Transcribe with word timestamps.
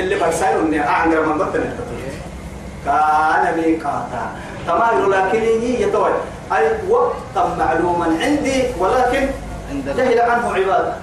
اللي 0.00 0.18
برسايل 0.18 0.58
إني 0.58 0.88
أعنقر 0.88 1.26
من 1.26 1.38
بطن 1.38 1.64
كان 2.84 3.56
ميقاتا 3.56 4.24
تمام 4.66 5.10
لكن 5.10 5.42
يتوي 5.62 6.10
أي 6.52 6.64
وقتا 6.88 7.56
معلوما 7.58 8.06
عندي 8.22 8.64
ولكن 8.78 9.28
جهل 9.96 10.20
عنه 10.20 10.54
عبادة. 10.54 10.94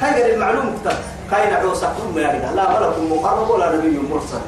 كاين 0.00 0.34
المعلوم؟ 0.34 0.78
كتب 0.84 0.96
كاين 1.30 1.54
عوسكم 1.54 2.18
يا 2.18 2.28
رجال 2.28 2.56
لا 2.56 2.80
ملك 2.80 2.98
مقرب 3.10 3.50
ولا 3.50 3.76
نبي 3.76 3.98
مرسل. 4.10 4.40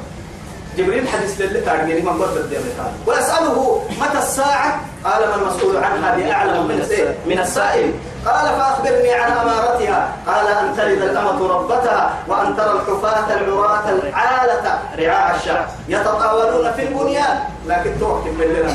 جبريل 0.77 1.07
حديث 1.07 1.41
لله 1.41 1.59
تعجبني 1.65 2.01
من 2.01 2.09
قبل 2.09 2.37
الدين 2.37 2.59
وأسأله 3.05 3.81
متى 4.01 4.17
الساعة؟ 4.17 4.81
قال 5.03 5.29
ما 5.29 5.35
المسؤول 5.35 5.77
عنها 5.77 6.15
بأعلم 6.15 6.67
من 6.67 6.83
من 7.25 7.39
السائل. 7.39 7.93
قال 8.25 8.45
فأخبرني 8.59 9.13
عن 9.13 9.31
أمارتها. 9.31 10.15
قال 10.27 10.47
أن 10.47 10.77
تلد 10.77 11.01
الأمة 11.01 11.47
ربتها 11.47 12.13
وأن 12.27 12.57
ترى 12.57 12.71
الحفاة 12.71 13.33
العراة 13.33 13.89
العالة 13.89 14.79
رعاع 14.99 15.35
الشعب 15.35 15.65
يتطاولون 15.87 16.71
في 16.71 16.83
البنيان. 16.87 17.39
لكن 17.67 17.99
توقف 17.99 18.27
من 18.27 18.45
لنا. 18.45 18.73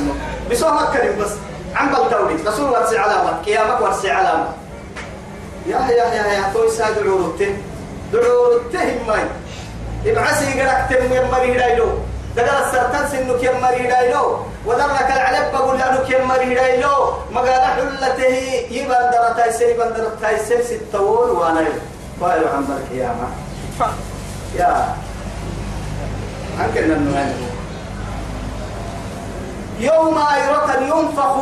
بسوء 0.50 0.70
كلمة 0.92 1.24
بس. 1.24 1.32
عم 1.76 1.88
بالتوليد. 1.88 2.48
رسول 2.48 2.70
ورسي 2.70 2.98
علامة. 2.98 3.32
قيامك 3.46 3.80
ورسي 3.80 4.10
علامة. 4.10 4.46
يا 5.66 5.78
يا 5.78 6.04
يا 6.04 6.26
يا 6.26 6.52
توي 6.54 6.70
ساد 6.70 6.98
عروته 6.98 7.56
دعوته 8.12 8.98
ماي 9.06 9.24
ابعسي 10.06 10.60
قرأت 10.60 10.90
تم 10.90 11.12
يمري 11.12 11.54
دايلو 11.54 11.86
دقل 12.36 12.64
السرطان 12.64 13.08
سنك 13.12 13.42
يمري 13.42 13.86
دايلو 13.86 14.38
ودرك 14.66 15.10
العلب 15.16 15.52
بقول 15.52 15.78
لأنك 15.78 16.10
يمري 16.10 16.54
دايلو 16.54 17.12
مقال 17.32 17.62
حلته 17.62 18.34
يبان 18.70 19.10
درتاي 19.10 19.52
سي 19.52 19.70
يبان 19.70 19.92
درتاي 19.92 20.38
سي 20.38 20.62
ستور 20.62 21.30
وأنا 21.30 21.64
فايو 22.20 22.48
عن 22.48 22.64
القيامة. 22.64 23.28
يا. 24.56 24.94
أنكر 26.60 26.84
أنه 26.84 27.34
يوم 29.80 30.18
أيرة 30.18 30.72
ينفخ 30.80 31.36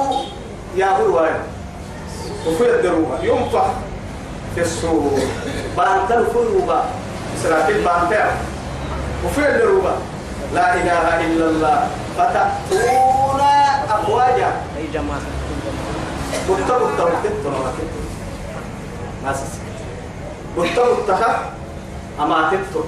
يا 0.76 0.86
هو 0.86 1.28
وفي 2.46 2.70
الدروبة 2.70 3.22
ينفخ 3.22 3.66
في 4.54 4.60
السور 4.60 5.18
بانتل 5.76 6.26
فروبة 6.26 6.80
إسرائيل 7.40 7.84
بانتل. 7.84 8.30
وفي 9.26 9.48
الدروبة 9.48 9.92
لا 10.54 10.74
إله 10.74 11.06
إلا 11.26 11.46
الله. 11.52 11.78
فتأتون 12.16 13.42
أفواجا. 13.90 14.50
أي 14.76 14.86
جماعة؟ 14.94 15.28
بطة 16.48 16.74
بطة 16.78 17.04
ناس 19.24 19.40
بطة 20.56 20.84
بطة 20.94 21.20
أما 22.20 22.50
تبتو 22.50 22.82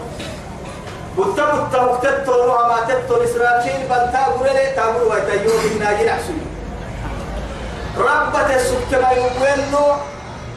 بطة 1.16 1.44
بطة 1.52 2.66
أما 2.66 2.78
تبتو 2.88 3.14
إسرائيل. 3.24 3.88
بانتا 3.88 4.24
قرلي 4.24 4.66
تابر 4.76 5.02
ويتيوه 5.10 5.64
الناجي 5.72 6.04
نحسن 6.06 6.38
ربة 7.98 8.48
السكتنا 8.56 9.10
يوينو 9.12 9.84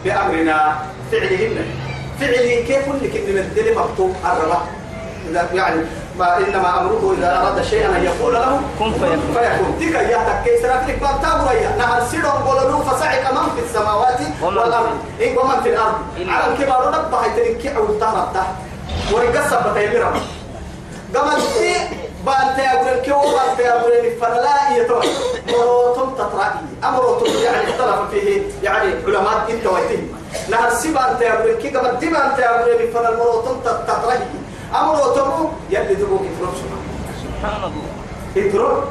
بأمرنا. 0.04 0.76
فعلهن. 1.12 1.58
فعله 2.20 2.64
كيف 2.68 2.86
لك 3.04 3.16
إن 3.30 3.38
الدل 3.38 3.76
مكتوب؟ 3.76 4.16
الربا. 4.26 4.60
يعني 5.54 5.82
ما 6.20 6.38
إنما 6.38 6.82
أمره 6.82 7.16
إذا 7.18 7.40
أراد 7.42 7.62
شيئا 7.64 7.98
أن 7.98 8.04
يقول 8.04 8.34
له 8.34 8.60
كن 8.80 8.92
فيكون. 8.94 9.34
فيكون. 9.34 9.78
تلك 9.80 9.96
يا 9.96 10.18
تكي 10.44 10.62
سرافلك 10.62 11.00
باب 11.00 11.22
تابريا 11.22 11.76
نهر 11.78 12.04
سيرهم 12.12 12.44
قولوا 12.48 12.84
فصعق 12.84 13.32
من 13.34 13.56
في 13.56 13.62
السماوات 13.66 14.18
في- 14.18 15.24
إيه 15.24 15.38
ومن 15.38 15.62
في 15.64 15.70
الأرض. 15.70 15.94
إلا- 16.18 16.30
على 16.30 16.54
الكبار 16.54 16.88
رب 16.88 17.14
هيتركي 17.16 17.76
أو 17.78 17.84
الطهر 17.84 18.28
ورقصة 19.14 19.72
بتيمرة 19.72 20.14
قبل 21.16 21.42
تي 21.58 21.76
بانت 22.26 22.60
أقول 22.60 22.88
الكيو 22.88 23.20
بانت 23.20 23.60
أقول 23.60 23.92
فلا 24.22 24.78
يتوه 24.78 25.04
مروتم 25.48 26.10
تطرائي 26.16 26.60
أمروتم 26.84 27.26
يعني 27.44 27.58
اختلف 27.64 28.10
فيه 28.12 28.42
يعني 28.64 28.92
علماء 29.08 29.46
انت 29.50 29.66
ويتم 29.68 30.04
نهر 30.50 30.70
سيبان 30.70 31.20
تأقول 31.20 31.50
الكي 31.52 31.70
قبل 31.78 32.00
تي 32.00 32.10
بانت 32.10 32.40
أقول 32.40 32.92
فلا 32.94 33.10
المروتم 33.10 33.60
تطرائي 33.88 34.20
أمروتم 34.76 35.50
يلي 35.70 35.96
دبوك 35.96 36.22
يتروب 36.22 36.54
سبحان 37.24 37.64
الله. 37.64 37.84
يتروب 38.36 38.84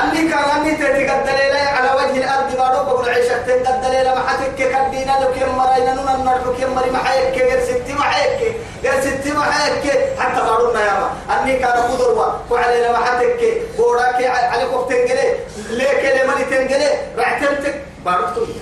أني 0.00 0.28
كان 0.28 0.38
أني 0.60 0.76
تأتي 0.76 1.08
قد 1.08 1.24
دليلة 1.24 1.58
على 1.60 1.90
وجه 1.96 2.16
الأرض 2.24 2.56
بارو 2.56 2.84
بقول 2.84 3.08
عيشة 3.08 3.42
قد 3.42 3.82
دليلة 3.82 4.14
ما 4.14 4.28
حتك 4.28 4.54
كدينا 4.56 5.12
لك 5.20 5.36
يوم 5.42 5.58
مرينا 5.58 5.94
نونا 5.94 6.16
نرحك 6.16 6.60
يوم 6.60 6.74
مري 6.74 6.90
ما 6.90 6.98
حيك 6.98 7.34
غير 7.42 7.60
ستي 7.64 7.92
ما 7.92 8.02
حيك 8.02 8.56
غير 8.84 9.00
ستي 9.00 9.32
ما 9.32 9.42
حيك 9.42 9.84
حتى 10.18 10.40
بارو 10.40 10.70
يا 10.74 11.10
أني 11.30 11.56
كان 11.58 11.70
قدروا 11.72 12.32
وعلينا 12.50 12.92
ما 12.92 12.98
حتك 12.98 13.62
بوراك 13.78 14.24
على 14.24 14.64
وقت 14.64 14.92
تنجلي 14.92 15.34
ليك 15.70 16.22
لمن 16.22 16.50
تنجلي 16.50 16.90
رعتنتك 17.18 17.82
بارو 18.04 18.26
تنجلي 18.26 18.61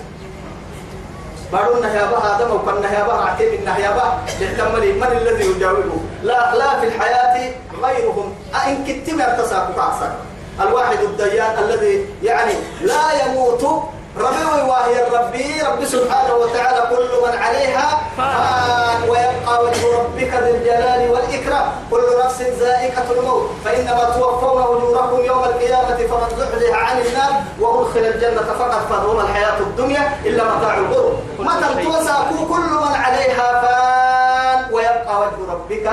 بارو 1.53 1.77
النهيابة 1.77 2.37
آدم 2.37 2.50
وكان 2.55 2.77
النهيابة 2.77 3.12
رعتين 3.12 3.55
النهيابة 3.55 4.03
يحتمل 4.41 4.94
من 4.94 5.06
الذي 5.16 5.44
يجاوبه؟ 5.50 6.00
لا 6.22 6.55
لا 6.55 6.81
في 6.81 6.87
الحياة 6.87 7.53
غيرهم. 7.83 8.34
أئن 8.55 8.84
كنت 8.84 9.15
ما 9.15 9.25
ارتساك 9.31 9.66
فأحسن. 9.77 10.11
الواحد 10.61 10.99
الديان 10.99 11.59
الذي 11.59 12.06
يعني 12.22 12.53
لا 12.81 13.27
يموت 13.27 13.83
ربي 14.90 14.98
وهي 14.98 15.06
الربي 15.06 15.62
رب 15.62 15.84
سبحانه 15.84 16.34
وتعالى 16.34 16.96
كل 16.96 17.10
من 17.22 17.38
عليها 17.38 17.88
فان 18.16 19.10
ويبقى 19.10 19.64
وجه 19.64 19.98
ربك 19.98 20.32
ذي 20.34 20.50
الجلال 20.50 21.10
والإكرام. 21.10 21.66
كل 21.90 22.04
نفس 22.24 22.42
ذائقة 22.42 23.10
الموت. 23.10 23.50
فإنما 23.64 24.04
توفون 24.14 24.62
أجوركم 24.62 25.24
يوم 25.24 25.44
القيامة 25.44 25.96
فمن 25.96 26.30
زحزح 26.38 26.74
عن 26.74 27.00
النار 27.00 27.32
وأدخل 27.60 28.00
الجنة 28.00 28.42
فقد 28.42 28.70
فاز. 28.70 29.04
وما 29.04 29.22
الحياة 29.22 29.58
الدنيا 29.60 30.18
إلا 30.24 30.44
متاع 30.44 30.74
الغرور. 30.78 31.16
متى 31.38 31.84
توسعوا 31.84 32.48
كل 32.48 32.70
من 32.70 32.94
عليها 32.94 33.46
فان 33.62 34.74
ويبقى 34.74 35.20
وجه 35.20 35.52
ربك 35.52 35.86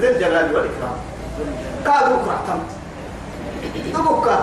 ذي 0.00 0.08
الجلال 0.08 0.54
والإكرام. 0.54 0.96
قالوا 1.86 2.16
كرهتم 2.24 2.60
دبك 3.94 4.38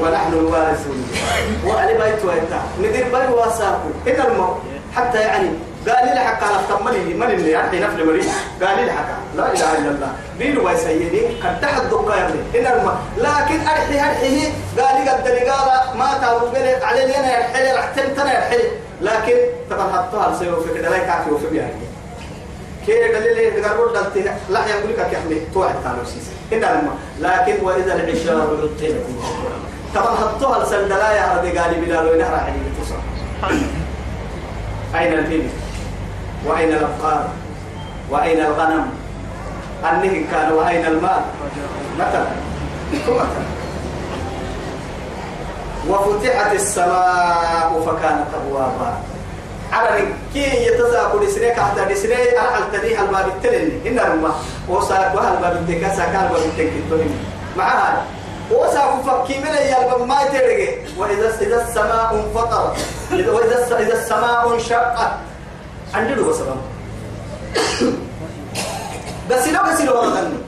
ونحن 0.00 0.32
الوارثون. 0.32 1.08
وعلي 1.66 1.92
بيت 1.92 2.24
ويتا 2.24 2.62
ندير 2.80 3.04
بي 3.04 3.32
واساكو 3.32 3.88
إن 4.08 4.20
الموت 4.30 4.56
حتى 4.96 5.18
يعني 5.18 5.48
قال 5.88 6.04
لي 6.04 6.20
حق 6.20 6.44
على 6.44 6.56
تملي 6.68 7.14
من 7.14 7.30
اللي 7.30 7.50
يعني 7.50 7.80
نفل 7.80 8.06
مريض. 8.06 8.24
قال 8.62 8.84
لي 8.84 8.92
حق 8.92 9.08
لا 9.36 9.52
إله 9.52 9.78
إلا 9.78 9.90
الله. 9.90 10.12
بينو 10.38 10.66
ويسيني 10.66 11.20
قد 11.42 11.60
تحت 11.60 11.82
دقا 11.82 12.16
يرني 12.16 12.40
ان 12.58 12.66
الم 12.72 12.90
لكن 13.16 13.60
ارحي 13.60 14.00
ارحي 14.00 14.52
قال 14.78 15.04
لي 15.04 15.10
قد 15.10 15.28
لي 15.28 15.50
قال 15.50 15.98
ما 15.98 16.18
تابو 16.20 16.46
قال 16.46 16.84
علي 16.84 17.06
لي 17.06 17.16
أنا 17.16 17.38
يرحي 17.38 17.72
راح 17.76 17.84
تنتنا 17.96 18.34
يرحي 18.34 18.62
لكن 19.00 19.36
طبعا 19.70 19.92
حطها 19.92 20.38
سيو 20.38 20.60
في 20.60 20.74
كده 20.74 20.88
لا 20.88 20.96
يكافي 20.96 21.30
وفي 21.30 21.46
بيعني 21.46 21.72
كي 22.86 22.92
دليل 22.92 23.62
تقرب 23.62 23.92
دلتي 23.92 24.30
لا 24.50 24.66
يقول 24.66 24.92
لك 24.92 24.98
أخي 24.98 25.40
توعد 25.54 25.74
قالوا 25.84 26.04
سيسي 26.04 26.30
إن 26.52 26.64
الم 26.64 26.90
لكن 27.20 27.64
وإذا 27.64 27.94
العشار 27.94 28.40
عطلت 28.40 28.96
طبعا 29.94 30.16
حطوها 30.16 30.62
السندلايا 30.62 31.20
هذه 31.20 31.60
قال 31.60 31.80
بلال 31.80 32.08
وينهر 32.08 32.34
عليه 32.34 32.62
تصل 32.82 32.94
أين 34.94 35.12
الإبل 35.12 35.48
وأين 36.46 36.68
الأبقار؟ 36.68 37.28
وأين 38.10 38.40
الغنم؟ 38.40 38.90
النهي 39.92 40.24
كان؟ 40.24 40.52
وأين 40.52 40.86
المال؟ 40.86 41.22
مثلا 41.98 42.26
وفتحت 45.88 46.54
السماء 46.54 47.82
فكانت 47.86 48.26
أبوابا 48.34 48.92
على 49.72 50.04
كي 50.34 50.66
يتزاق 50.66 51.22
لسنيك 51.22 51.60
حتى 51.60 51.84
لسنيك 51.84 52.34
أنا 52.34 52.58
التديه 52.58 53.02
الباب 53.02 53.28
التلني. 53.28 53.88
إن 53.88 53.98
رمى 53.98 54.30
وصاك 54.68 55.14
وهل 55.14 55.36
باب 55.42 55.52
التكاسا 55.52 56.04
كان 56.04 56.28
باب 56.32 56.42
التكتوني 56.42 57.10
معها. 57.56 58.02
وساق 58.50 59.02
فكي 59.06 59.38
من 59.38 59.46
الباب 59.46 60.08
ما 60.08 60.22
يترقى 60.22 60.68
وإذا 60.98 61.28
إذا 61.40 61.62
السماء 61.68 62.14
انفطرت. 62.14 62.76
وإذا 63.12 63.78
إذا 63.78 63.94
السماء 64.02 64.54
انشقت. 64.54 65.12
عندي 65.94 66.14
له 66.14 66.32
سبب 66.32 66.56
بس 69.30 69.48
لو 69.48 69.62
بس 69.62 69.80
لو 69.80 69.94
غني 69.94 70.38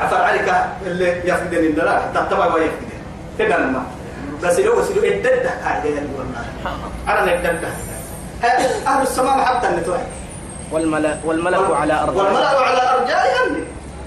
عفر 0.00 0.16
عليك 0.16 0.54
اللي 0.86 1.08
يفقدني 1.24 1.66
الدلال 1.66 2.12
تتبع 2.14 2.54
ويفقدني 2.54 2.98
تقال 3.38 3.82
بس 4.42 4.58
لو 4.58 4.76
بس 4.76 4.90
لو 4.90 5.02
ادد 5.02 5.50
هذه 5.64 6.02
والله. 6.16 6.44
أنا 7.08 7.34
ادد 7.34 7.64
أهل 8.86 9.02
السماء 9.02 9.38
حتى 9.44 9.68
النتوى 9.68 9.98
والملك 10.72 11.20
والملك 11.24 11.70
على 11.70 11.92
أرض 11.92 12.16
والملأ 12.16 12.48
على 12.48 13.00
أرجائهم. 13.00 13.64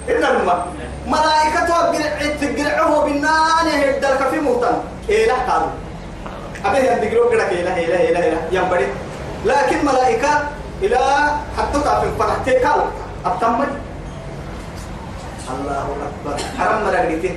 إن 0.10 0.24
الماء 0.24 0.68
ملائكة 1.08 1.92
تقرعه 2.42 3.04
بالنار 3.04 3.66
يهدلك 3.68 4.28
في 4.32 4.40
مهتم. 4.40 4.78
لا 5.28 5.34
قالوا. 5.34 5.70
أبي 6.66 7.10
كده 7.10 7.36
لا 7.36 7.50
إيه 7.50 7.64
لا 7.64 7.76
إيه 7.76 7.88
لا 8.14 8.24
إيه 8.24 8.30
لا 8.32 8.38
ينبري 8.52 8.88
لكن 9.46 9.86
ملائكة 9.86 10.30
إلى 10.82 11.00
حتى 11.58 11.78
في 12.02 12.08
فرحتك 12.20 12.68
أبتمج 13.26 13.68
الله 15.50 15.88
أكبر. 16.08 16.44
حرم 16.60 16.84
مرقته 16.86 17.36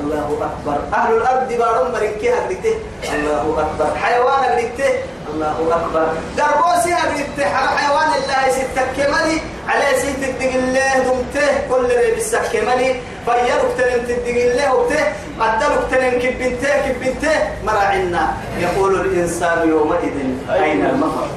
الله 0.00 0.38
أكبر. 0.40 0.78
أهل 0.94 1.16
الأرض 1.16 1.52
بارون 1.52 1.92
هدرته 2.34 2.74
الله 3.14 3.56
أكبر. 3.58 3.96
حيوان 3.96 4.44
هدرته 4.44 4.90
الله 5.32 5.56
أكبر. 5.76 6.08
قربوسي 6.38 6.92
هدرته 6.94 7.44
حيوان 7.76 8.10
الله 8.20 8.42
ستة 8.52 8.84
كمالي 8.96 9.40
على 9.68 9.86
سيت 10.00 10.22
الدق 10.28 10.52
الله 10.54 10.92
دمته 11.06 11.48
كل 11.68 11.84
اللي 11.84 12.16
بسك 12.16 12.44
كمالي. 12.52 13.00
فيرك 13.26 13.70
تنم 13.78 14.02
تدق 14.08 14.26
الله 14.26 14.74
وبته 14.74 15.04
قدرك 15.40 15.82
تنم 15.90 16.14
كبنته 16.22 16.72
كبنته 16.86 17.36
مراعنا 17.64 18.34
يقول 18.58 18.92
الإنسان 19.00 19.68
يومئذ 19.68 20.16
أين 20.50 20.86
المفر؟ 20.86 21.28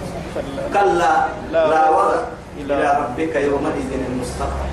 كلا. 0.74 1.14
لا 1.52 1.90
وضع 1.90 2.22
إلى 2.58 2.76
ربك 3.00 3.36
يومئذ 3.36 3.90
المستقر. 4.10 4.68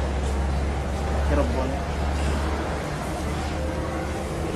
ربنا. 1.33 1.92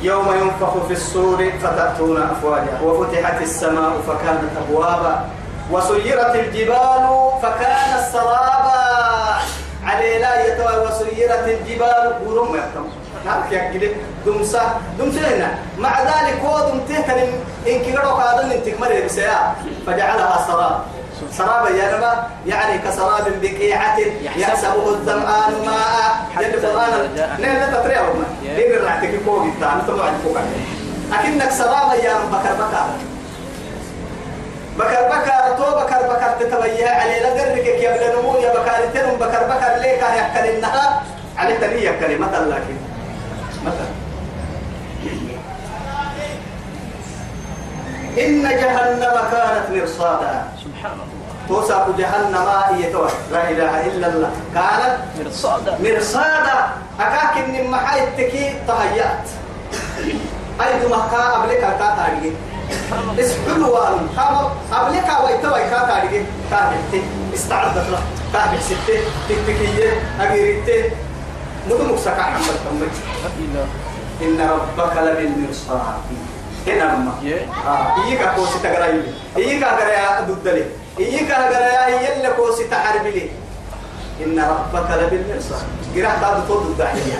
يوم 0.06 0.32
ينفخ 0.32 0.86
في 0.86 0.92
الصور 0.92 1.50
فتأتون 1.62 2.22
أفواجا 2.22 2.80
وفتحت 2.84 3.42
السماء 3.42 3.92
فكانت 4.06 4.52
أبوابا. 4.62 5.14
وسيرت 5.72 6.34
الجبال 6.34 7.04
فكانت 7.42 8.02
سرابا. 8.12 8.82
علي 9.84 10.18
لا 10.18 10.32
يتوى. 10.46 10.86
وسيرت 10.86 11.44
الجبال 11.48 12.04
ورم 12.26 12.56
يحكم 12.56 12.86
هاك 13.26 13.52
يكلم 13.52 13.92
دمسة. 14.26 14.62
دمسة 14.98 15.36
هنا. 15.36 15.58
مع 15.78 16.02
ذلك 16.02 16.40
هو 16.46 16.58
دمته 16.68 17.22
إن 17.66 17.78
كيرو 17.84 18.10
قادم 18.10 18.50
إن 18.50 18.62
تكمل 18.64 19.02
بسيا. 19.04 19.54
فجعلها 19.86 20.46
سراب 20.46 20.80
سرابا 21.32 21.68
يا 21.68 21.96
نما 21.96 22.26
يعني 22.46 22.78
كسراب 22.78 23.40
بقيعة 23.42 23.98
يحسبه 24.36 24.88
الظمآن 24.88 25.52
ماء. 25.66 26.26
يد 26.40 26.56
فرانا 26.58 26.98
نحن 27.40 27.72
تطريع 27.72 28.00
وما 28.08 28.24
لين 28.42 28.72
الرعتك 28.72 29.20
فوق 29.26 29.42
التان 29.42 29.80
طبعا 29.88 30.10
فوق 30.24 30.38
أكنك 31.12 31.50
سرابا 31.50 31.94
يا 31.94 32.14
بكر 32.32 32.54
بكر. 32.54 32.86
بكر 34.78 35.02
بكر 35.08 35.56
تو 35.58 35.70
بكر 35.80 36.02
بكر 36.12 36.30
تتبيها 36.40 37.00
علي 37.00 37.20
لدرك 37.20 37.66
يا 37.66 37.94
ابن 37.94 38.18
نمو 38.18 38.36
يا 38.36 38.50
بكر 38.52 38.72
تنم. 38.94 39.16
بكر 39.16 39.42
بكر 39.44 39.76
ليك 39.82 40.02
يحكل 40.02 40.48
النها 40.48 41.02
على 41.36 41.56
تنية 41.56 41.90
كلمة 42.00 42.38
لكن 42.38 42.76
مثلا. 43.66 43.86
إن 48.18 48.42
جهنم 48.42 49.16
كانت 49.32 49.70
مرصادا. 49.70 50.44
سبحان 50.76 50.92
الله. 50.92 51.26
توسع 51.48 51.88
جهنم 51.98 52.48
هي 52.68 52.92
لا 53.32 53.50
إله 53.50 53.86
إلا 53.86 54.06
الله. 54.12 54.32
كانت 54.54 54.96
مرصادا 55.16 55.72
مرصادا 55.80 56.58
أكاك 57.00 57.34
إن 57.48 57.70
محاي 57.70 58.04
التكي 58.04 58.60
تهيأت. 58.68 59.26
أيد 60.60 60.82
مكا 60.84 61.22
قبلك 61.32 61.60
كا 61.60 61.88
تاريخ 61.96 62.34
اسحلوان 63.16 64.08
كما 64.16 64.52
قبلك 64.72 65.08
ويتوي 65.24 65.64
كا 65.72 65.80
تاريخ 65.88 66.24
كا 66.50 66.72
استعدت 67.34 67.86
له. 67.88 68.02
كا 68.32 68.60
ستة 68.60 69.00
تكتكية 69.28 69.90
أجريته 70.20 70.90
مدمك 71.68 71.98
سكا 71.98 72.22
حمد 72.22 72.56
تمت 72.64 72.94
إن 74.22 74.38
ربك 74.40 74.96
لبالمرصاد. 74.96 76.04
هنا 76.66 77.12
Yeah. 77.22 77.66
آه 77.66 78.04
إيكا 78.08 78.32
كوسي 78.34 78.58
تقرأي 78.62 79.00
إيكا 79.36 79.66
قرأي 79.66 80.26
ضدلي 80.28 80.64
إيكا 80.98 81.34
قرأي 81.34 82.18
يلا 82.18 82.30
كوسي 82.30 82.64
تحربي 82.64 83.10
لي 83.10 83.30
إن 84.24 84.38
ربك 84.40 84.90
لبالمرصاد 84.90 85.62
قرأت 85.96 86.18
هذا 86.24 86.44
طول 86.48 86.62
الداعية 86.62 87.18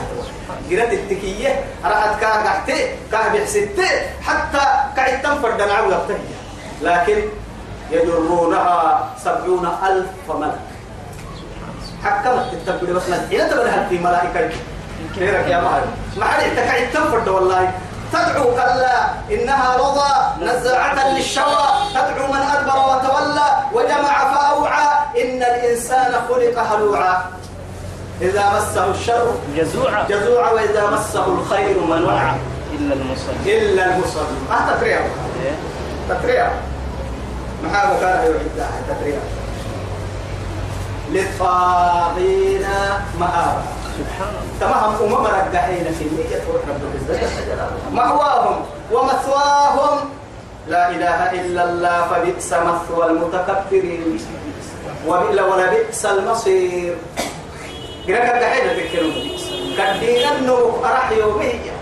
قرأت 0.70 0.92
التكية 0.92 1.64
راحت 1.84 2.20
كاه 2.20 2.44
قحتي 2.44 2.88
كاه 3.12 3.28
بحسدتي 3.28 3.88
حتى 4.22 4.58
قاعد 4.96 5.22
تنفر 5.22 5.50
دلعو 5.50 5.90
لكن 6.82 7.18
يجرونها 7.90 9.08
سبعون 9.24 9.68
ألف 9.88 10.06
ملك 10.28 10.58
حكمت 12.04 12.52
التبدي 12.52 12.92
بس 12.92 13.02
إلى 13.08 13.48
تبرها 13.50 13.86
في 13.88 13.98
ملائكة 13.98 14.50
كيرك 15.14 15.46
يا 15.48 15.60
مهر 15.60 15.82
ما 16.16 16.24
عليك 16.24 16.52
تكعد 16.52 16.90
تنفرد 16.94 17.28
والله 17.28 17.72
تدعو 18.12 18.54
كلا 18.54 19.08
إنها 19.30 19.76
رضا 19.76 20.36
نزاعة 20.42 21.08
للشوى 21.08 21.66
تدعو 21.94 22.32
من 22.32 22.42
أدبر 22.54 22.78
وتولى 22.78 23.48
وجمع 23.72 24.34
فأوعى. 24.34 24.88
إن 25.22 25.42
الإنسان 25.42 26.12
خلق 26.28 26.58
هلوعا. 26.58 27.24
إذا 28.20 28.44
مسه 28.56 28.90
الشر 28.90 29.34
جزوعا. 29.56 30.04
جزوعا 30.08 30.50
وإذا 30.50 30.90
مسه 30.90 31.26
الخير 31.26 31.80
منوعا. 31.80 32.38
إلا 32.72 32.94
المصلي 32.94 33.58
إلا 33.58 33.84
المصلي 33.84 34.36
أه 34.50 34.74
تفريع 34.74 35.00
تفريع 36.08 36.50
محابة 37.64 38.00
كان 38.00 38.24
يعد 38.24 38.68
تفريع 38.88 39.18
للطاغين 41.10 42.64
مآبا 43.20 43.62
تمام 44.60 44.94
أمم 45.02 45.26
رجعين 45.26 45.86
في 45.98 46.04
النية 46.04 46.42
رب 46.48 46.82
العزة. 47.08 47.28
مأواهم 47.92 48.56
ومثواهم. 48.92 49.98
لا 50.68 50.90
إله 50.90 51.32
إلا 51.32 51.62
الله 51.64 51.98
فبئس 52.10 52.52
مثوى 52.52 53.06
المتكبرين. 53.06 54.20
وبئس 55.06 55.38
ولا 55.38 55.66
بئس 55.70 56.06
المصير 56.06 56.94
قرأت 58.08 58.42
قاعدة 58.42 58.72
تذكرون. 58.72 59.16
قدينا 59.78 60.38
إنه 60.38 60.58
أرح 60.84 61.10
يومية 61.10 61.72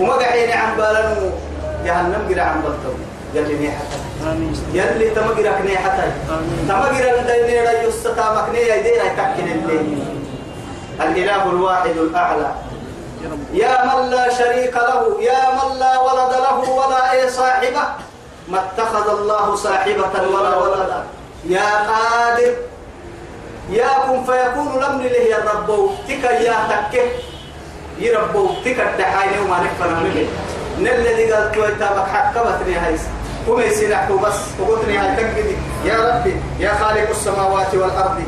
وما 0.00 0.12
قاعدين 0.12 0.50
عن 0.50 0.76
بالنو 0.76 1.30
جهنم 1.84 2.22
قرأ 2.28 2.42
عن 2.42 2.62
بلتو 2.62 2.94
يلي 3.34 3.70
آمين. 4.22 4.54
يلي 4.74 5.10
تمقرأ 5.10 5.52
كنيحتها 5.58 6.12
آمين. 6.30 6.68
تمقرأ 6.68 7.22
ندينا 7.22 7.82
يستا 7.82 8.26
مكنية 8.36 8.72
يدينا 8.74 9.04
يتكن 9.04 9.46
الليل 9.52 10.23
الإله 11.00 11.42
الواحد 11.50 11.96
الأعلى. 11.96 12.50
يا 13.52 13.76
من 13.84 14.10
لا 14.10 14.28
شريك 14.34 14.74
له 14.76 15.02
يا 15.20 15.42
من 15.58 15.78
لا 15.78 16.00
ولد 16.00 16.32
له 16.46 16.58
ولا 16.70 17.12
أي 17.12 17.30
صاحبة. 17.30 17.84
ما 18.48 18.58
اتخذ 18.60 19.06
الله 19.18 19.56
صاحبة 19.56 20.14
ولا 20.34 20.56
ولدا 20.56 21.04
يا 21.48 21.68
قادر. 21.88 22.52
يا 23.70 23.88
كن 24.06 24.24
فيكون 24.24 24.70
لم 24.82 24.94
له 25.02 25.24
يا 25.32 25.40
تك 26.08 26.24
يا 26.24 26.56
تك. 26.68 26.94
يا 27.98 28.18
رب 28.18 28.34
تك 28.64 28.80
الدحاين 28.80 29.38
وما 29.46 29.58
نفنا 29.64 30.00
منه 30.00 30.26
نلذي 30.78 31.32
قال 31.32 31.52
كويتابك 31.54 32.06
حكمتني 32.08 32.74
هايس 32.74 33.00
قم 33.46 33.60
يسنحك 33.60 34.12
بس 34.12 34.38
وقلتني 34.60 34.98
هاي 34.98 35.16
تنقدي 35.16 35.56
يا 35.84 35.96
ربي 36.08 36.34
يا 36.58 36.74
خالق 36.74 37.08
السماوات 37.10 37.74
والأرض. 37.74 38.18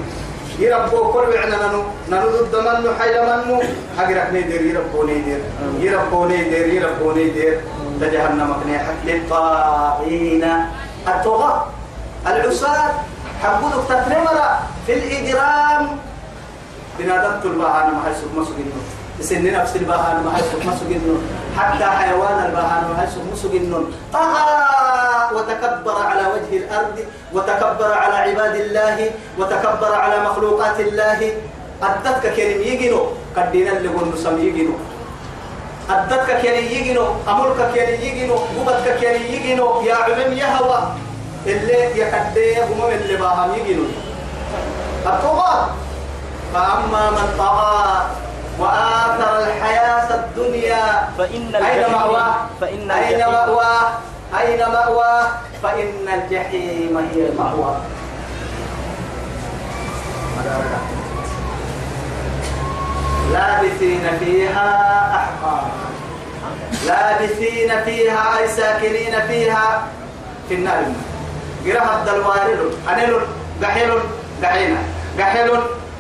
يربو 0.58 1.12
كل 1.12 1.36
عنا 1.38 1.56
ننو 1.68 1.82
ننو 2.10 2.26
ضد 2.30 2.54
منو 2.56 2.90
حيل 2.98 3.16
منو؟ 3.22 3.62
حقرك 3.98 4.28
نيدير 4.32 4.62
يربو 4.62 5.02
نيدير 5.04 5.40
يربو 5.80 6.24
نيدير 6.24 6.66
يربو 6.66 7.12
نيدير. 7.12 7.60
تجهنم 8.00 8.50
مكني 8.50 8.78
حق 8.78 9.00
للطاغين. 9.04 10.44
الطغاة 11.08 11.66
العصاة 12.26 12.90
حبودك 13.42 13.84
تتنمر 13.88 14.38
في 14.86 14.92
الإجرام. 14.92 15.98
بنادمت 16.98 17.44
الباهان 17.44 17.86
ما 17.94 18.00
حيسوك 18.04 18.32
مسجنون 18.36 18.84
سن 19.20 19.52
نفس 19.52 19.76
الباهان 19.76 20.24
ما 20.24 20.30
حيسوك 20.32 20.64
مسجنون 20.64 21.20
حتى 21.58 21.84
حيوان 21.84 22.46
الباهان 22.46 22.82
ما 22.88 22.96
حيسوك 23.00 23.22
مسجنون 23.32 23.92
طغى 24.12 24.48
وتكبر 25.32 25.96
على 26.02 26.24
وجه 26.34 26.52
الأرض 26.56 26.96
وتكبر 27.32 27.90
على 27.92 28.16
عباد 28.16 28.54
الله 28.54 29.10
وتكبر 29.38 29.92
على 29.94 30.16
مخلوقات 30.24 30.80
الله. 30.80 31.20
أدتك 31.82 32.32
كريم 32.32 32.60
يجنو 32.62 33.00
قدينا 33.36 33.72
اللي 33.72 33.88
قلنا 33.88 34.16
سم 34.16 34.40
يجنو 34.40 34.74
أدتك 35.90 36.40
كريم 36.40 36.66
يجنو 36.72 37.04
أمرك 37.28 37.60
كريم 37.74 38.00
يجنو 38.00 38.36
قبتك 38.36 38.96
كريم 38.96 39.28
يجنو 39.28 39.84
يا 39.84 39.94
عمم 39.94 40.32
يا 40.32 40.48
هوا 40.56 40.96
اللي 41.46 42.00
يكديه 42.00 42.64
هم 42.64 42.80
اللي 42.88 43.16
باهم 43.16 43.50
يجنو 43.60 43.84
الطغاة. 45.06 45.68
فأما 46.54 47.10
من 47.10 47.28
طغى 47.38 48.06
وآثر 48.58 49.32
الحياة 49.38 50.08
الدنيا 50.14 51.08
فإن 51.18 51.54
أين 51.54 51.92
مأواه؟ 51.92 52.34
فإن 52.60 52.90
أين 52.90 53.18
مأواه؟ 53.18 53.86
أين 54.40 54.58
مأواه؟ 54.58 55.26
فإن 55.62 56.08
الجحيم 56.14 57.08
هي 57.14 57.28
المأوى. 57.28 57.76
لابثين 63.32 64.18
فيها 64.18 64.70
أحقابا 65.16 65.86
لابثين 66.86 67.84
فيها 67.84 68.38
أي 68.38 68.48
ساكنين 68.48 69.20
فيها 69.28 69.86
في 70.48 70.54
النار. 70.54 70.82
قراها 71.66 71.98
الدل 72.00 72.20
وارل 72.20 72.70
أنيل 72.92 73.20
قحيل 73.62 73.92
قحينا 74.42 74.78
قحيل 75.20 75.50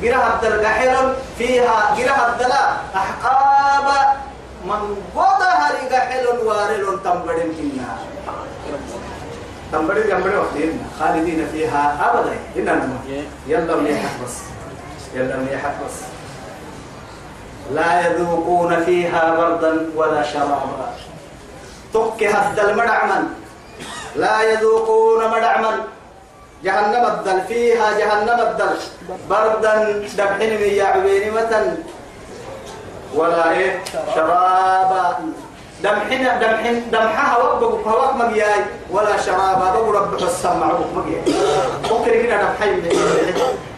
قراها 0.02 0.34
الدل 0.34 0.66
قحيل 0.66 0.94
فيها 1.38 1.94
قراها 1.96 2.32
الدل 2.32 2.52
أحقاب. 2.96 4.16
من 4.64 4.96
قضها 5.16 5.68
قحيل 5.92 6.26
وارل 6.44 7.00
تنبرين 7.04 7.54
كنا 7.54 8.15
تنبرين 9.72 10.06
جنبرين 10.08 10.38
وقتين 10.38 10.86
خالدين 11.00 11.46
فيها 11.52 12.10
أبدا. 12.10 12.36
إننا 12.56 12.88
يلا 13.46 13.76
مليحة 13.76 14.08
بس. 14.24 14.36
يلا 15.14 15.36
مليحة 15.36 15.74
بس. 15.86 15.96
لا 17.74 18.06
يذوقون 18.06 18.84
فيها 18.84 19.34
بردا 19.34 19.86
ولا 19.96 20.22
شرابا. 20.22 20.94
تكها 21.94 22.48
الدل 22.50 22.76
مدعما 22.76 23.28
لا 24.16 24.42
يذوقون 24.42 25.30
مدعما. 25.30 25.70
جهنم 26.64 27.04
الدل 27.06 27.40
فيها 27.48 27.98
جهنم 27.98 28.40
الدل. 28.40 28.76
بردا 29.30 30.02
دبحن 30.18 30.40
يعبين 30.62 31.34
متن 31.34 31.76
ولا 33.14 33.50
إيه؟ 33.50 33.84
شرابا. 34.14 35.16
دمحنا 35.82 36.38
دمحن 36.40 36.82
دمحها 36.92 37.38
وقبك 37.38 37.84
فوق 37.84 38.14
مجياي 38.14 38.60
ولا 38.90 39.16
شرابا 39.16 39.70
بقول 39.70 39.94
رب 39.94 40.14
السمع 40.14 40.72
مجياي 40.96 41.22
ممكن 41.90 42.10
كده 42.22 42.42
دمحي 42.42 42.70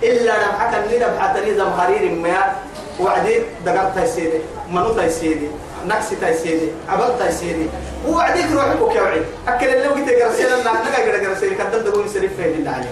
إلا 0.02 0.34
دمحك 0.36 0.84
اللي 0.84 0.98
دمحتني 0.98 1.54
زمهرير 1.54 2.10
ما. 2.10 2.52
وعدي 3.00 3.42
دقرت 3.66 3.98
تيسيدي 3.98 4.38
منو 4.70 4.92
تيسيدي 4.92 5.48
نكسي 5.86 6.16
تيسيدي 6.16 6.68
عبد 6.88 7.18
تيسيدي 7.18 7.66
وعديك 8.08 8.46
روحي 8.52 8.74
بك 8.74 8.94
يا 8.96 9.02
وعي 9.02 9.22
أكل 9.48 9.66
اللي 9.66 9.88
وقت 9.88 10.08
جرسينا 10.08 10.56
نحن 10.64 10.76
نقدر 10.92 11.18
جرسينا 11.18 11.64
كدل 11.64 11.84
دقون 11.84 12.06
يسرف 12.06 12.30
فيه 12.36 12.44
اللي 12.44 12.70
عليه. 12.70 12.90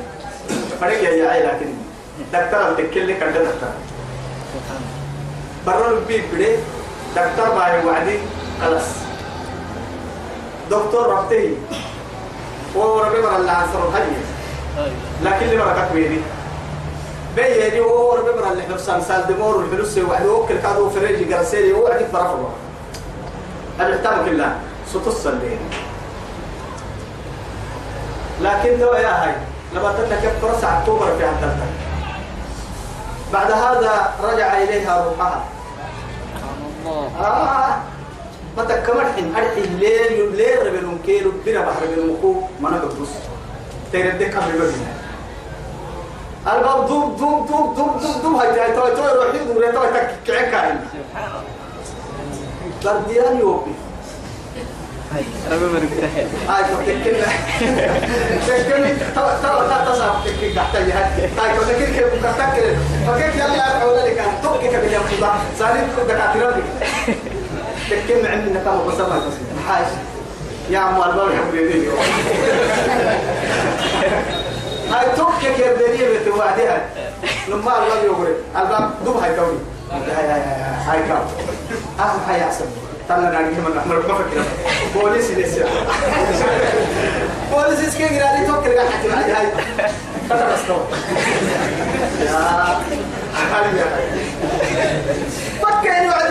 فريق 0.80 1.02
يا 1.02 1.10
جاي 1.10 1.42
لكن 1.42 1.66
دكتور 2.32 2.72
تكلي 2.72 3.14
كده 3.14 3.30
دكتور. 3.30 3.68
برا 5.66 5.90
البيت 5.90 6.24
بدي 6.34 6.56
دكتور 7.16 7.48
باي 7.58 7.84
وعدي. 7.86 8.18
خلاص. 8.62 8.82
دكتور 10.70 11.06
ربتي 11.18 11.56
هو 12.76 13.00
ربي 13.00 13.20
مرة 13.22 13.36
اللي 13.36 13.50
عنصر 13.50 13.78
الهي 13.88 14.06
لكن 15.22 15.46
اللي 15.46 15.56
مرة 15.56 15.84
كتبيني 15.88 16.18
بيني 17.36 17.80
هو 17.80 18.14
ربي 18.14 18.40
مرة 18.40 18.52
اللي 18.52 18.62
حفصان 18.62 19.02
سال 19.02 19.26
دمور 19.26 19.56
والفلوس 19.56 19.98
وعدي 19.98 20.28
وكل 20.28 20.58
كادو 20.58 20.90
فريجي 20.90 21.24
جرسيلي 21.24 21.72
وعدي 21.72 22.04
فرف 22.04 22.30
الله 22.30 22.52
أنا 23.80 23.96
احتمك 23.96 24.28
الله 24.28 24.56
ستصل 24.92 25.34
لي 25.38 25.56
لكن 28.40 28.78
دو 28.80 28.92
يا 28.94 29.24
هاي 29.24 29.34
لما 29.74 29.92
تتكبر 29.92 30.54
ساعة 30.60 30.80
أكتوبر 30.80 31.16
في 31.18 31.24
عدلتك 31.24 31.72
بعد 33.32 33.50
هذا 33.50 34.14
رجع 34.22 34.62
إليها 34.62 35.04
روحها. 35.04 35.44
آه. 37.20 37.76
ما 38.56 38.64
تكمل 38.64 39.06
حين 39.14 39.36
أرحي 39.36 39.60
الليل 39.60 40.20
الليل 40.28 40.66
ربنا 40.66 40.98
كيلو 41.06 41.32
بنا 41.46 41.60
بحر 41.60 41.82
ربنا 41.82 42.12
مكو 42.12 42.42
ما 42.60 42.70
نقدس 42.70 43.12
تردك 43.92 44.36
قبل 44.36 44.52
بدنا 44.52 44.92
الباب 46.52 46.88
دوب 46.88 47.16
دوب 47.16 47.48
دوب 47.48 47.76
دوب 47.76 48.00
دوب 48.00 48.22
دوب 48.22 48.34
هاي 48.34 48.54
تاي 48.54 48.72
توي 48.72 48.90
توي 48.90 49.12
روحي 49.12 49.38
دور 49.38 49.72
توي 49.72 49.86
تك 49.86 50.10
كعك 50.26 50.50
كاين 50.50 50.80
برديان 52.84 53.38
يوبي 53.40 53.70
ربي 55.50 55.64
مرقتها 55.64 56.26
هاي 56.48 56.64
تكلنا 56.86 57.26
تكلنا 58.46 58.88
تو 59.14 59.20
تو 59.42 59.68
تو 59.68 59.92
تصاب 59.92 60.14
تكلنا 60.24 60.54
تحت 60.54 60.76
الجهات 60.76 61.10
هاي 61.38 61.58
تكلنا 61.58 61.78
كيف 61.78 62.14
بكتكل 62.14 62.76
فكيف 63.06 63.36
يلا 63.36 63.62
حول 63.62 63.96
لك 63.96 64.24
توكك 64.42 64.76
باليوم 64.76 65.02
خدا 65.02 65.30
سالين 65.58 65.88
دكاتره 66.08 66.62
تكلم 67.90 68.26
عندنا 68.26 68.60
كم 68.64 68.88
بسمع 68.92 69.20
حاج 69.68 69.86
يا 70.70 70.78
عم 70.78 71.02
الباب 71.02 71.28
حبيبي 71.48 71.88
هاي 74.90 75.16
توكك 75.16 75.58
يا 75.58 75.72
دنيا 75.72 76.20
بتوعدها 76.20 76.86
لما 77.48 77.58
الله 77.78 78.02
يقول 78.04 78.26
الباب 78.56 78.90
دوب 79.04 79.16
هاي 79.16 79.36
كوني 79.36 79.58
هاي 79.92 80.26
هاي 80.26 80.40
هاي 80.86 80.98
كام 81.08 81.22
أهم 82.00 82.20
حاجة 82.28 82.44
أحسن. 82.44 82.64
تنا 83.08 83.30
ناقي 83.30 83.44
من 83.44 83.78
أحمر 83.78 83.94
ما 83.96 84.14
فكر 84.14 84.42
بوليس 84.94 85.30
لسه 85.30 85.64
بوليس 87.52 87.88
إسكي 87.88 88.04
قرالي 88.04 88.46
توكل 88.46 88.74
قاعد 88.76 88.88
حتى 88.88 89.08
بعد 89.08 89.30
هاي. 89.30 89.46
فترة 90.30 90.54
استوى 90.54 90.80
يا 92.26 92.78
حبيبي 93.54 93.80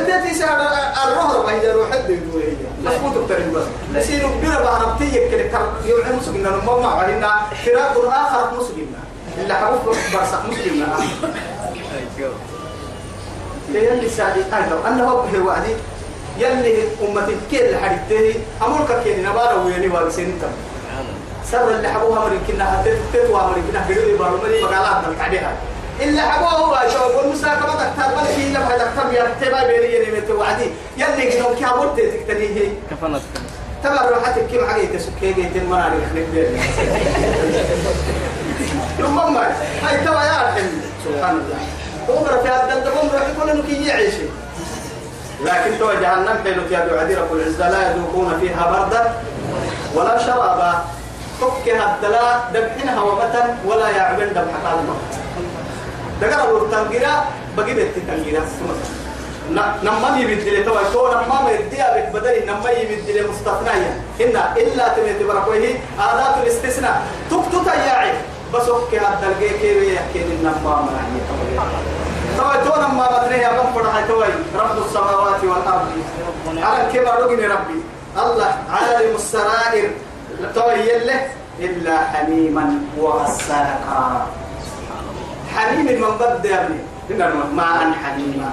تاتي 0.08 0.34
سعر 0.34 0.62
الرهر 1.08 1.46
ما 1.46 1.52
هي 1.52 1.72
روح 1.72 1.92
حد 1.92 2.10
يقول 2.10 2.42
هي 2.42 2.56
مظبوط 2.86 3.24
بترين 3.24 3.54
بس 3.54 3.64
يصير 4.04 4.28
بيرا 4.42 4.64
بعربتي 4.64 5.30
كده 5.30 5.48
كر 5.48 5.68
يوم 5.86 6.18
مسلمنا 6.20 6.50
ما 6.50 6.78
ما 6.78 6.88
علينا. 6.88 7.32
فراق 7.66 7.96
آخر 8.08 8.58
مسلمنا 8.60 9.00
اللي 9.38 9.54
حروف 9.54 9.82
برسخ 9.86 10.40
مسلمنا 10.50 10.98
يلي 13.74 14.10
سعدي 14.10 14.40
أيضا. 14.40 14.88
أنه 14.88 15.16
به 15.16 15.40
وعدي. 15.46 15.74
يلي 16.40 16.84
أمتي 17.02 17.36
كيل 17.52 17.78
حديثه 17.80 18.40
أمرك 18.62 19.04
كيل 19.04 19.24
نبارة 19.24 19.66
ويني 19.66 19.88
وارسين 19.88 20.40
تم. 20.42 20.48
سر 21.52 21.70
اللي 21.70 21.90
حبوها 21.90 22.20
مرين 22.20 22.40
كنا 22.48 22.82
هتت 22.82 22.98
تتوا 23.14 23.42
مرين 23.42 23.64
كنا 23.72 23.86
قريب 23.86 24.18
بارو 24.20 24.38
مرين 24.38 24.62
بقالات 24.62 25.08
نلك 25.08 25.22
عليها. 25.22 25.54
إلا 26.02 26.24
شو 26.94 27.18
والمسا 27.18 27.48
كما 27.48 27.74
دكتور 27.74 28.16
بل 28.16 28.28
في 28.36 28.50
لما 28.50 28.78
دكتور 28.78 29.14
يا 29.14 29.36
تبا 29.42 29.68
بيري 29.68 29.96
يلي 29.96 30.22
مت 30.22 30.30
وعدي 30.32 30.70
يلي 30.98 31.32
كنا 31.32 31.60
كابورت 31.60 32.00
تكتني 32.00 32.48
هي. 32.48 32.70
كفنت 32.92 33.22
تبع 33.84 34.10
روحتك 34.10 34.48
كم 34.52 34.68
حاجة 34.70 34.86
تسكي 34.86 35.34
جيت 35.34 35.56
المراري 35.56 35.96
خليك 36.12 36.28
بيري 36.34 36.60
ثم 38.98 39.34
ما 39.34 39.52
هاي 39.84 40.06
توا 40.06 40.24
يا 40.24 40.50
الحين 40.50 40.82
سبحان 41.06 41.36
الله. 41.36 41.60
عمر 42.10 42.44
في 42.44 42.48
هذا 42.50 42.74
الدبوم 42.74 43.10
راح 43.14 43.30
يكون 43.30 43.50
إنه 43.50 43.64
كي 43.64 43.88
يعيش. 43.88 44.14
لكن 45.44 45.80
تو 45.80 45.94
جهنم 46.02 46.38
حين 46.44 46.60
يا 46.72 47.00
عدي 47.00 47.16
رب 47.16 47.34
العزة 47.34 47.70
لا 47.70 47.92
يذوقون 47.92 48.40
فيها 48.40 48.72
بردا 48.72 49.14
ولا 49.96 50.18
شرابا. 50.18 50.86
فكها 51.42 51.96
الدلاء 51.96 52.52
دبحنها 52.54 53.02
ومتن 53.02 53.48
ولا 53.66 53.90
يعبن 53.90 54.30
دبح 54.30 54.54
قادمة 54.66 54.96
دقر 56.22 56.44
أبو 56.44 56.58
التنقيرة 56.58 57.26
بقي 57.58 57.74
بيت 57.74 57.98
التنقيرة 57.98 58.46
نما 59.84 60.18
يبدل 60.18 60.66
تو 60.66 60.76
تو 60.94 61.08
نما 61.08 61.52
يبدي 61.52 61.82
أبيك 61.82 62.10
بدل 62.14 62.46
نما 62.46 62.70
يبدل 62.70 63.30
مستثنية. 63.30 63.92
إن 64.22 64.36
إلا 64.58 64.88
تميت 64.88 65.22
بركوه 65.22 65.66
آدات 66.00 66.36
الاستثناء. 66.44 67.02
تكتو 67.30 67.64
تياعي 67.64 68.14
بس 68.54 68.68
أوكي 68.68 69.00
هذا 69.00 69.28
الجي 69.32 69.50
كي 69.50 69.96
يحكي 69.96 70.20
لنا 70.20 70.54
ما 70.64 70.82
منعني 70.82 71.20
توي 72.38 72.58
تو 72.66 72.82
نما 72.82 73.06
بدري 73.12 73.38
يا 73.38 73.50
بن 73.50 73.74
فرح 73.76 74.06
توي 74.08 74.28
رب 74.56 74.78
السماوات 74.86 75.44
والأرض. 75.44 75.88
على 76.58 76.94
كبر 76.94 77.24
رجل 77.24 77.52
ربي. 77.52 77.80
الله 78.18 78.52
عالم 78.72 79.16
السرائر. 79.16 79.90
توي 80.56 80.80
يله 80.90 81.28
إلا 81.60 81.98
حميما 81.98 82.80
وغساقا. 82.98 84.28
حميم 85.56 85.86
من 86.02 86.18
بد 86.20 86.46
يا 86.46 86.66
ابني 86.66 86.80
ماء 87.54 87.92
حميما 88.04 88.52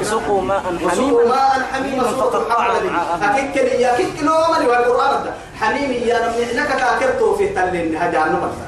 وسقوا 0.00 0.42
ماء 0.42 0.62
وسقوا 0.82 0.90
حميما 0.90 1.24
ماء 1.28 1.62
حميما 1.72 2.02
الحمد 2.02 3.22
أكيد 3.22 3.52
كلي 3.54 3.80
يا 3.82 3.96
كيك 3.96 4.20
كلو 4.20 4.32
مالي 4.52 4.66
والقرآن 4.66 5.24
ده. 5.24 5.32
حميمي 5.60 5.94
يا 5.94 6.18
نمني 6.28 6.52
إنك 6.52 6.68
تاكرتو 6.68 7.36
في 7.36 7.48
تلين. 7.48 7.96
هجا 7.96 8.18
نمرتا 8.24 8.66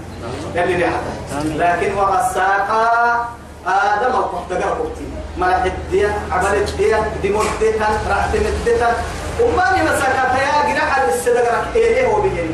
يلي 0.54 0.90
لكن 1.44 1.94
وغساقا 1.94 2.84
آدم 3.66 4.06
القحط 4.16 4.52
قرقبتي 4.52 5.06
ملح 5.38 5.64
الدية 5.64 6.18
عمل 6.32 6.54
الدية 6.54 6.96
دمر 7.24 7.44
الدية 7.54 7.82
رحت 8.10 8.34
الدية 8.34 8.88
وماني 9.42 9.82
مساكا 9.82 10.38
يا 10.38 10.72
جناح 10.72 10.98
السدقرك 10.98 11.66
إيه 11.76 12.06
هو 12.06 12.20
بيجري 12.20 12.50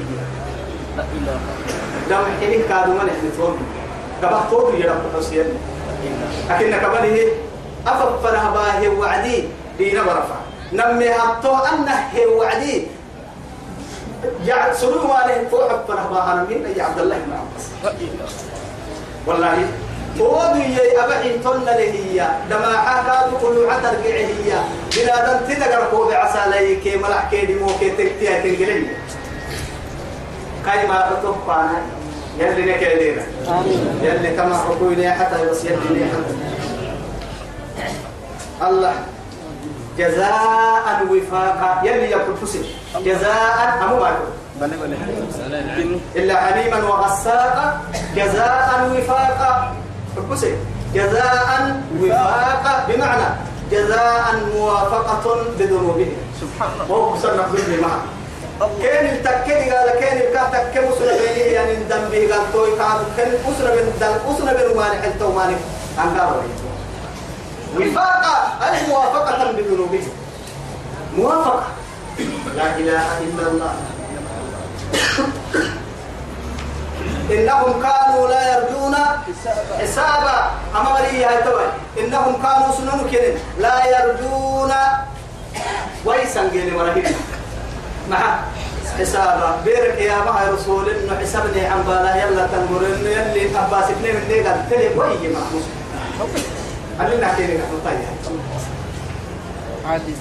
لا 0.96 1.02
إله 1.02 1.38
دم 2.10 2.24
حيني 2.40 2.62
كادو 2.62 2.92
من 2.92 2.98
إحنا 2.98 3.30
توم 3.36 3.56
قبح 4.22 4.40
توم 4.50 4.76
يرب 4.76 5.02
حسين 5.16 5.48
لكن 6.50 6.70
كمان 6.76 7.16
أففنا 7.86 8.50
باه 8.50 8.88
وعدي. 8.98 9.44
دينا 9.78 10.02
برفع 10.02 10.38
نمي 10.72 11.08
هبطو 11.08 11.54
أنه 11.56 12.10
وعدي. 12.36 12.86
جعل 14.46 14.76
سلوه 14.76 15.06
ماله 15.06 15.48
فوق 15.50 15.70
أففنا 15.70 16.06
باه 16.10 16.34
نمين 16.34 16.66
يا 16.76 16.84
عبد 16.84 16.98
الله 16.98 17.16
بن 17.16 17.32
عباس. 17.32 17.64
والله 19.26 19.66
تودي 20.18 20.74
يا 20.74 21.04
أبعي 21.04 21.38
تن 21.38 21.68
هي. 21.68 22.28
دما 22.50 22.72
حكا 22.76 23.30
كل 23.42 23.70
عتر 23.70 23.96
هي. 24.04 24.52
بنادم 24.96 25.38
تدقر 25.48 25.84
كود 25.90 26.12
عسى 26.12 26.42
ليك. 26.50 26.96
ملح 26.96 27.30
كيدي 27.30 27.54
مو 27.54 27.66
كي 27.80 27.90
تكتيا 27.90 28.40
تنقلني. 28.40 28.88
كاي 30.66 30.86
ما 30.86 31.10
بتوقعنا 31.10 31.82
يلي 32.40 32.72
نكيدينا 32.72 33.22
آمين. 33.48 34.00
يلي 34.02 34.36
كما 34.36 34.58
حكويني 34.58 35.12
حتى 35.12 35.46
بس 35.50 35.64
يلي 35.64 36.04
حتى. 36.12 36.34
الله. 38.68 38.94
جزاء 39.98 40.86
وفاقا 41.10 41.70
يلي 41.84 42.10
يقول 42.10 42.36
فسر. 42.36 42.64
جزاء 43.04 43.78
أمو 43.84 44.06
بلى 44.60 44.96
إلا 46.16 46.34
حميما 46.36 46.78
وغساقا. 46.88 47.80
جزاء 48.16 48.68
وفاقا 48.92 49.74
فسر. 50.30 50.52
جزاء 50.94 51.80
وفاقا 52.00 52.74
بمعنى 52.88 53.28
جزاء 53.70 54.24
موافقة 54.54 55.24
بذنوبهم 55.58 56.12
سبحان 56.40 56.70
الله. 56.74 56.84
وهو 56.90 57.16
سنة 57.18 57.46
معه 57.82 58.00
كان 58.60 59.06
التكني 59.06 59.70
قال 59.70 59.90
كان 60.00 60.16
الكا 60.16 60.44
تك 60.52 60.74
مسنا 60.76 61.12
بينه 61.16 61.44
يعني 61.56 61.74
دم 61.74 62.08
به 62.10 62.34
قال 62.34 62.52
توي 62.52 62.76
كان 62.76 63.04
كان 63.16 63.28
مسنا 63.48 63.74
بين 63.74 63.92
دم 64.00 64.14
مسنا 64.28 64.52
بين 64.52 64.76
مانع 64.76 65.02
حتى 65.02 65.24
مانع 65.24 65.56
عن 65.98 66.18
قال 66.18 66.42
وفاقا 67.76 68.36
أي 68.62 68.86
موافقة 68.88 69.52
بذنوبهم 69.52 70.12
موافقة. 71.16 71.66
لا 72.56 72.76
إله 72.76 73.06
إلا 73.20 73.48
الله. 73.48 73.74
إنهم 77.30 77.82
كانوا 77.82 78.28
لا 78.28 78.42
يرجون 78.54 78.96
حسابا. 79.80 80.50
أما 80.76 80.94
ولي 80.94 81.24
هاي 81.24 81.38
إنهم 81.98 82.42
كانوا 82.42 82.72
سنن 82.76 83.00
كنن 83.10 83.34
لا 83.58 83.76
يرجون 83.86 84.72
ويسن 86.04 86.50
قيل 86.50 86.74
مرهب 86.74 87.14
مع 88.10 88.38
حسابا 88.98 89.60
بيرك 89.64 89.98
يا 90.00 90.18
مع 90.18 90.42
رسول 90.48 90.90
إنه 90.90 91.20
حسابني 91.20 91.66
عن 91.66 91.82
بالا. 91.82 92.16
يلا 92.16 92.46
تنمر 92.46 92.86
إنه 92.86 93.08
يلي 93.08 93.58
أباس 93.58 93.84
ابن 93.90 94.02
من 94.02 94.24
دي 94.28 94.40
قال 94.40 94.70
تلي 94.70 94.88
وي 94.98 95.28
مع 95.34 95.40
علينا 97.00 97.34
كيني 97.34 97.54
نحن 97.54 97.78
طيب. 97.84 97.98
عادي. 99.86 100.14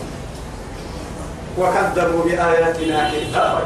وكذبوا 1.58 2.24
بآياتنا 2.24 3.12
كذابا. 3.12 3.62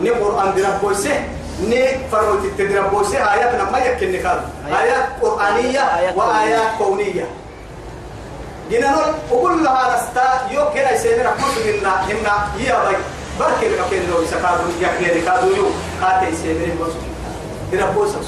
ني 0.00 0.10
قرآن 0.10 0.54
دي 0.54 0.62
ربوسه 0.62 1.24
ني 1.60 2.08
فروت 2.12 2.42
تدي 2.58 2.78
ربوسه 2.78 3.32
آياتنا 3.32 3.70
ما 3.70 3.78
يمكن 3.78 4.12
نكال 4.12 4.40
آيات. 4.66 5.06
قرآنية 5.22 5.80
آيات 5.98 6.16
وآيات 6.16 6.70
كونية. 6.78 7.26
وكل 9.30 9.64
لها 9.64 9.96
نستا 9.96 10.54
يو 10.54 10.64
كنا 10.70 10.90
يسمي 10.92 11.22
رحمة 11.22 11.54
منا 11.66 12.04
هنا 12.06 12.34
يا 12.58 12.84
باي 12.84 12.96
بركة 13.40 13.68
لك 13.68 13.80
كنا 13.90 14.10
لو 14.10 14.26
سكادو 14.26 14.70
يا 14.80 14.88
كنا 14.88 15.24
كادو 15.24 15.48
يو. 15.56 15.66
كاتي 16.00 16.26
يسمي 16.32 16.64
رحمة 16.64 16.86
دي 17.70 17.76
ربوسه 17.78 18.20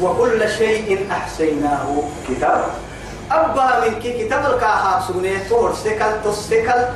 وكل 0.00 0.50
شيء 0.58 1.06
أحسيناه. 1.12 2.02
كتابا 2.28 2.70
أبا 3.30 3.88
من 3.88 4.00
كي 4.00 4.24
كتاب 4.24 4.54
الكاها 4.54 5.04
سوني. 5.08 5.38
تور 5.48 5.74
سكال 5.74 6.22
تسكال 6.24 6.88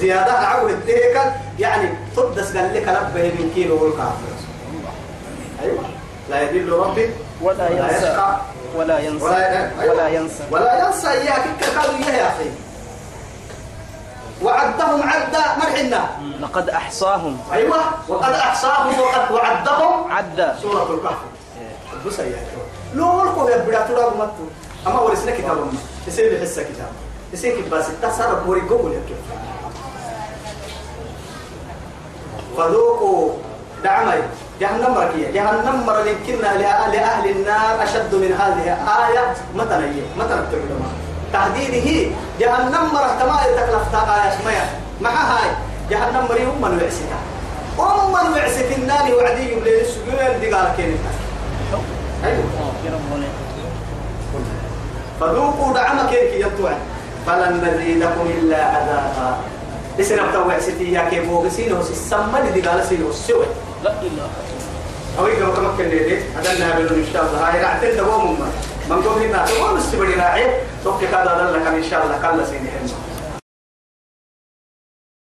زيادة 0.00 0.32
عقل 0.32 0.70
التهكل 0.70 1.30
يعني 1.58 1.88
تدس 2.16 2.56
قال 2.56 2.74
لك 2.74 2.88
ربه 2.88 3.22
من 3.22 3.52
كيلو 3.54 3.84
والكافر 3.84 4.32
أيوة. 5.62 5.84
لا 6.30 6.42
يدل 6.42 6.72
ربي. 6.72 7.10
ولا 7.42 7.68
ينسى. 7.68 7.96
يشقى. 7.96 8.40
ولا 8.76 8.98
ينسى. 8.98 9.24
ولا 9.24 10.08
ينسى. 10.08 10.44
ولا 10.50 10.86
ينسى 10.86 11.08
إياك. 11.08 11.44
قالوا 11.76 11.96
إياه 11.96 12.16
يا 12.16 12.28
أخي؟ 12.28 12.50
وعدهم 14.42 15.02
عدا 15.02 15.44
مرحنا 15.58 16.08
لقد 16.40 16.68
أحصاهم. 16.68 17.40
أيوة 17.52 17.78
وقد 18.08 18.32
أحصاهم 18.32 19.00
وقد 19.00 19.32
وعدهم. 19.32 20.12
عد 20.12 20.54
سورة 20.62 20.94
الكهف. 20.94 21.18
بس 22.06 22.18
يا 22.18 22.46
لو 22.94 23.24
لكم 23.24 23.48
يا 23.48 23.56
بدا 23.56 23.86
ترى 23.86 24.10
متو 24.18 24.44
أما 24.86 25.00
ورسنا 25.00 25.30
كتاب 25.30 25.56
ما 25.56 25.72
يصير 26.06 26.38
بحس 26.38 26.58
كتاب. 26.58 26.92
يصير 27.32 27.64
بس 27.72 27.86
تصار 28.02 28.34
بوري 28.34 28.60
قبل 28.60 28.92
يكف 28.92 29.22
فذوقوا 32.56 33.30
دعمي. 33.84 34.22
جهنم 34.60 34.94
مركية. 34.94 35.30
جهنم 35.30 35.86
مر 35.86 36.06
يمكننا 36.06 36.58
لأهل 36.92 37.30
النار 37.30 37.82
أشد 37.82 38.14
من 38.14 38.32
هذه 38.32 38.64
آية 39.06 39.34
متى 39.54 39.74
هي 39.74 40.02
متى 40.18 40.34
نتكلم 40.34 40.82
تهديده. 41.32 42.10
جهنم 42.40 42.84
مر 42.94 43.06
تما 43.20 43.36
تكلفتا 43.56 44.00
آية 44.14 44.28
اسمها 44.34 44.64
مع 45.00 45.10
هاي. 45.10 45.50
جهنم 45.90 46.24
مر 46.28 46.36
يوم 46.40 46.62
من 46.62 46.72
وعسكها 46.82 47.20
أم 47.78 48.12
من 48.12 48.32
وعسك 48.32 48.70
النار 48.78 49.14
وعدي 49.14 49.52
يبلي 49.52 49.80
السجون 49.80 50.40
دي 50.40 50.54
قال 50.54 50.66
يا 52.84 52.90
ربنا 52.94 53.26
فذوقوا 55.20 55.74
دعم 55.74 56.06
كيف 56.10 56.34
يطوع 56.34 56.72
فلن 57.26 57.64
نزيدكم 57.64 58.26
إلا 58.38 58.64
عذابا. 58.64 59.36
لسنا 59.98 60.22
بتوع 60.30 60.58
ستي 60.58 60.92
يا 60.92 61.08
كيف 61.10 61.28
بوغسين 61.28 61.72
وسسمن 61.72 62.52
دي 62.54 62.60
قال 62.60 62.84
سينو 62.84 63.10
السوء 63.10 63.46
لا 63.84 63.90
إله 63.90 64.28
أو 65.18 65.26
يقول 65.26 65.56
كما 65.56 65.74
كان 65.78 65.88
ليه 65.88 66.22
أدلنا 66.38 66.78
بلون 66.78 66.98
إن 66.98 67.06
شاء 67.12 67.22
الله 67.22 67.48
هاي 67.48 67.62
رعتين 67.62 67.96
دوام 67.96 68.30
من 68.30 68.52
من 68.90 68.96
قبل 69.02 69.24
هنا 69.24 69.44
دوام 69.44 69.76
السبري 69.76 70.14
راعي. 70.14 70.46
توقي 70.84 71.06
كذا 71.06 71.52
لك 71.56 71.66
إن 71.66 71.82
شاء 71.82 72.04
الله. 72.04 72.18
كلا 72.18 72.44
سيني 72.44 72.68